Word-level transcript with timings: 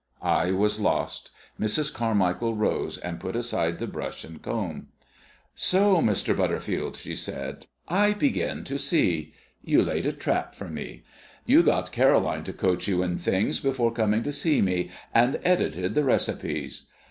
I 0.23 0.49
was 0.51 0.79
lost. 0.79 1.29
Mrs. 1.59 1.93
Carmichael 1.93 2.55
rose, 2.55 2.97
and 2.97 3.19
put 3.19 3.35
aside 3.35 3.77
the 3.77 3.85
brush 3.85 4.23
and 4.23 4.41
comb. 4.41 4.87
"So, 5.53 5.97
Mr. 5.97 6.35
Butterfield," 6.35 6.95
she 6.97 7.15
said. 7.15 7.67
"I 7.87 8.13
begin 8.13 8.63
to 8.63 8.79
see. 8.79 9.31
You 9.61 9.83
laid 9.83 10.07
a 10.07 10.11
trap 10.11 10.55
for 10.55 10.69
me. 10.69 11.03
You 11.45 11.61
got 11.61 11.91
Caroline 11.91 12.43
to 12.45 12.51
coach 12.53 12.87
you 12.87 13.03
in 13.03 13.19
things 13.19 13.59
before 13.59 13.91
coming 13.91 14.23
to 14.23 14.31
see 14.31 14.59
me, 14.59 14.89
and 15.13 15.39
edited 15.43 15.93
the 15.93 16.03
recipes! 16.03 16.87